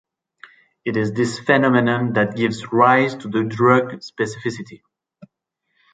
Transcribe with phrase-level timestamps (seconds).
[0.83, 4.81] It is this phenomenon that gives rise to drug specificity.